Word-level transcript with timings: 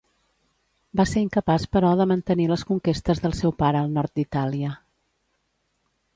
Va 1.01 1.03
ser 1.09 1.21
incapaç, 1.25 1.67
però 1.77 1.91
de 1.99 2.07
mantenir 2.13 2.47
les 2.53 2.65
conquestes 2.71 3.23
del 3.27 3.37
seu 3.43 3.55
pare 3.61 3.83
al 3.83 3.95
nord 4.01 4.17
d'Itàlia. 4.21 4.75